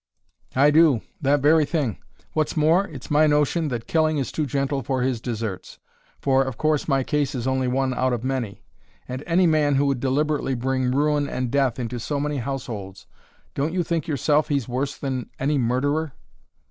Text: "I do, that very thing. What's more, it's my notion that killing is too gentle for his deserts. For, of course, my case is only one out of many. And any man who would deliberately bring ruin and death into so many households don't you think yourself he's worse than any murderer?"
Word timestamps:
"I 0.55 0.71
do, 0.71 1.01
that 1.21 1.41
very 1.41 1.63
thing. 1.63 1.99
What's 2.33 2.57
more, 2.57 2.87
it's 2.87 3.11
my 3.11 3.27
notion 3.27 3.67
that 3.67 3.85
killing 3.85 4.17
is 4.17 4.31
too 4.31 4.47
gentle 4.47 4.81
for 4.81 5.03
his 5.03 5.21
deserts. 5.21 5.77
For, 6.17 6.41
of 6.43 6.57
course, 6.57 6.87
my 6.87 7.03
case 7.03 7.35
is 7.35 7.45
only 7.45 7.67
one 7.67 7.93
out 7.93 8.11
of 8.11 8.23
many. 8.23 8.63
And 9.07 9.21
any 9.27 9.45
man 9.45 9.75
who 9.75 9.85
would 9.85 9.99
deliberately 9.99 10.55
bring 10.55 10.89
ruin 10.89 11.29
and 11.29 11.51
death 11.51 11.77
into 11.77 11.99
so 11.99 12.19
many 12.19 12.37
households 12.37 13.05
don't 13.53 13.73
you 13.73 13.83
think 13.83 14.07
yourself 14.07 14.47
he's 14.49 14.67
worse 14.67 14.97
than 14.97 15.29
any 15.37 15.59
murderer?" 15.59 16.13